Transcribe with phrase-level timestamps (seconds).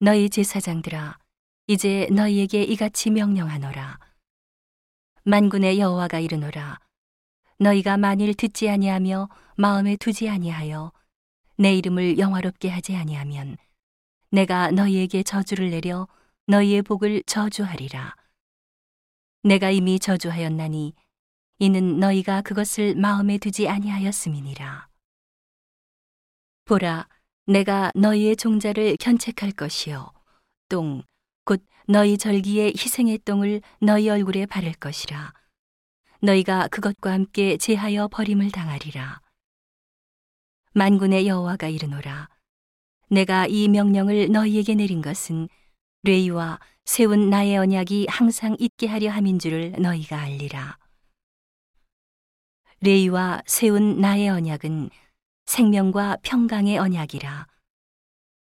[0.00, 1.18] 너희 제사장들아
[1.66, 3.98] 이제 너희에게 이같이 명령하노라.
[5.24, 6.78] 만군의 여호와가 이르노라.
[7.58, 10.92] 너희가 만일 듣지 아니하며 마음에 두지 아니하여
[11.56, 13.56] 내 이름을 영화롭게 하지 아니하면
[14.30, 16.06] 내가 너희에게 저주를 내려
[16.46, 18.14] 너희의 복을 저주하리라.
[19.42, 20.94] 내가 이미 저주하였나니
[21.58, 24.88] 이는 너희가 그것을 마음에 두지 아니하였음이니라.
[26.66, 27.08] 보라
[27.48, 30.12] 내가 너희의 종자를 견책할 것이요.
[30.68, 31.02] 똥
[31.46, 35.32] 곧 너희 절기에 희생의 똥을 너희 얼굴에 바를 것이라.
[36.20, 39.22] 너희가 그것과 함께 제하여 버림을 당하리라.
[40.74, 42.28] 만군의 여호와가 이르노라.
[43.08, 45.48] 내가 이 명령을 너희에게 내린 것은
[46.02, 50.76] 레이와 세운 나의 언약이 항상 있게 하려 함인 줄을 너희가 알리라.
[52.82, 54.90] 레이와 세운 나의 언약은
[55.48, 57.46] 생명과 평강의 언약이라.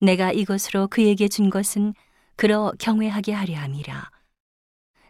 [0.01, 1.95] 내가 이것으로 그에게 준 것은
[2.37, 4.11] 그러 경외하게 하려 함이라.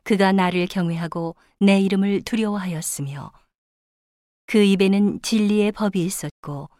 [0.04, 3.32] 그가 나를 경외하고 내 이름을 두려워하였으며
[4.46, 6.70] 그 입에는 진리의 법이 있었고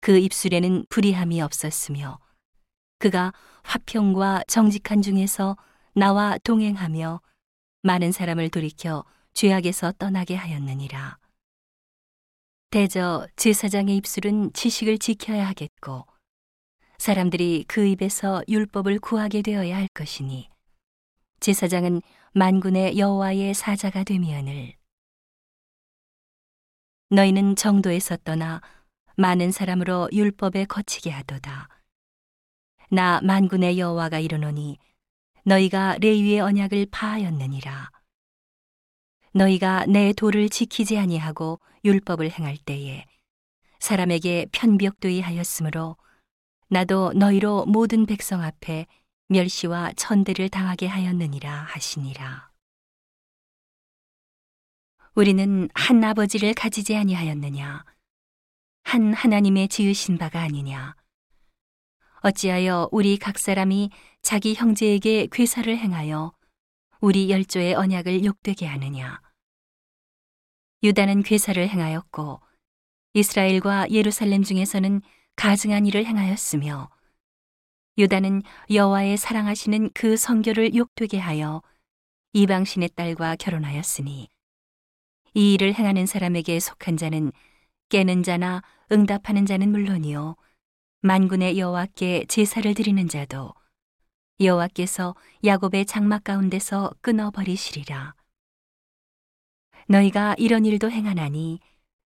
[0.00, 2.20] 그 입술에는 불의함이 없었으며
[3.00, 3.32] 그가
[3.64, 5.56] 화평과 정직한 중에서
[5.96, 7.20] 나와 동행하며
[7.82, 11.23] 많은 사람을 돌이켜 죄악에서 떠나게 하였느니라.
[12.74, 16.08] 대저 제사장의 입술은 지식을 지켜야 하겠고
[16.98, 20.50] 사람들이 그 입에서 율법을 구하게 되어야 할 것이니
[21.38, 22.02] 제사장은
[22.32, 24.74] 만군의 여호와의 사자가 되미언을.
[27.10, 28.60] 너희는 정도에서 떠나
[29.16, 31.68] 많은 사람으로 율법에 거치게 하도다.
[32.90, 34.78] 나 만군의 여호와가 이르노니
[35.44, 37.93] 너희가 레위의 언약을 파하였느니라
[39.34, 43.04] 너희가 내 도를 지키지 아니하고 율법을 행할 때에
[43.80, 45.96] 사람에게 편벽되이 하였으므로
[46.68, 48.86] 나도 너희로 모든 백성 앞에
[49.28, 52.50] 멸시와 천대를 당하게 하였느니라 하시니라.
[55.14, 57.84] 우리는 한 아버지를 가지지 아니하였느냐?
[58.84, 60.94] 한 하나님의 지으신 바가 아니냐?
[62.20, 63.90] 어찌하여 우리 각 사람이
[64.22, 66.32] 자기 형제에게 괴사를 행하여
[67.00, 69.23] 우리 열조의 언약을 욕되게 하느냐?
[70.84, 72.40] 유다는 괴사를 행하였고
[73.14, 75.00] 이스라엘과 예루살렘 중에서는
[75.34, 76.90] 가증한 일을 행하였으며
[77.96, 81.62] 유다는 여호와의 사랑하시는 그 성교를 욕되게 하여
[82.34, 84.28] 이방 신의 딸과 결혼하였으니
[85.32, 87.32] 이 일을 행하는 사람에게 속한 자는
[87.88, 88.62] 깨는 자나
[88.92, 90.36] 응답하는 자는 물론이요
[91.00, 93.54] 만군의 여호와께 제사를 드리는 자도
[94.38, 95.14] 여호와께서
[95.44, 98.14] 야곱의 장막 가운데서 끊어 버리시리라.
[99.88, 101.60] 너희가 이런 일도 행하나니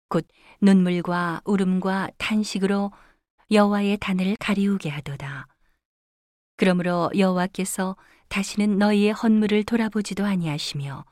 [0.09, 0.27] 곧
[0.61, 2.91] 눈물과 울음과 탄식으로
[3.51, 5.47] 여호와의 단을 가리우게 하도다.
[6.57, 7.95] 그러므로 여호와께서
[8.29, 11.05] 다시는 너희의 헌물을 돌아보지도 아니하시며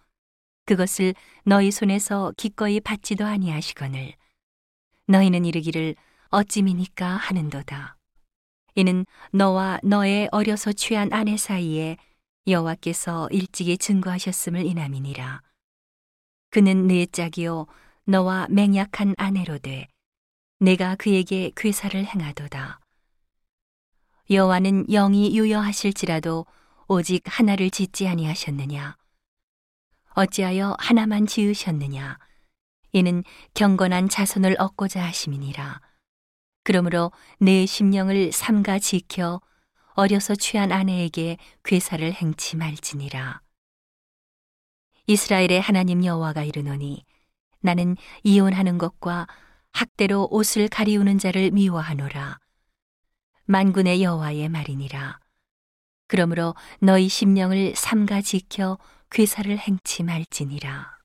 [0.65, 4.13] 그것을 너희 손에서 기꺼이 받지도 아니하시거늘
[5.07, 5.95] 너희는 이르기를
[6.29, 7.97] 어찌미니까 하는도다.
[8.73, 11.97] 이는 너와 너의 어려서 취한 아내 사이에
[12.47, 15.41] 여호와께서 일찍이 증거하셨음을 인함이니라.
[16.55, 17.67] 그는 내 짝이요
[18.05, 19.89] 너와 맹약한 아내로 돼
[20.57, 22.79] 내가 그에게 괴사를 행하도다.
[24.29, 26.45] 여호와는 영이 유여하실지라도
[26.87, 28.95] 오직 하나를 짓지 아니하셨느냐?
[30.11, 32.19] 어찌하여 하나만 지으셨느냐?
[32.93, 35.81] 이는 경건한 자손을 얻고자 하심이니라.
[36.63, 39.41] 그러므로 내 심령을 삼가 지켜
[39.95, 43.44] 어려서 취한 아내에게 괴사를 행치 말지니라.
[45.07, 47.05] 이스라엘의 하나님 여호와가 이르노니
[47.59, 49.27] 나는 이혼하는 것과
[49.71, 52.39] 학대로 옷을 가리우는 자를 미워하노라.
[53.45, 55.19] 만군의 여호와의 말이니라.
[56.07, 58.79] 그러므로 너희 심령을 삼가 지켜
[59.11, 60.95] 괴사를 행치 말지니라.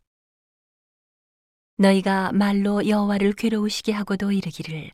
[1.76, 4.90] 너희가 말로 여호와를 괴로우시게 하고도 이르기를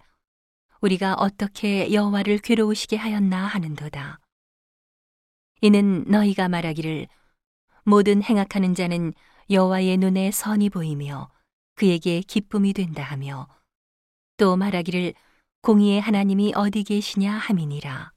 [0.81, 4.21] 우리가 어떻게 여호와를 괴로우시게 하였나 하는도다.
[5.63, 7.09] 이는 너희가 말하기를
[7.89, 9.15] 모든 행악하는 자는
[9.49, 11.31] 여호와의 눈에 선이 보이며
[11.77, 13.47] 그에게 기쁨이 된다 하며
[14.37, 15.15] 또 말하기를
[15.63, 18.16] 공의의 하나님이 어디 계시냐 함이니라.